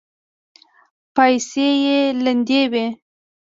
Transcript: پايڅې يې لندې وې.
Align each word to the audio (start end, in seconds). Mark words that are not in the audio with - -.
پايڅې 1.15 1.69
يې 1.83 1.99
لندې 2.23 2.61
وې. 2.71 2.85